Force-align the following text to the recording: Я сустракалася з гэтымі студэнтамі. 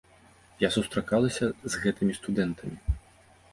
Я 0.63 0.69
сустракалася 0.75 1.51
з 1.75 1.83
гэтымі 1.85 2.19
студэнтамі. 2.21 2.77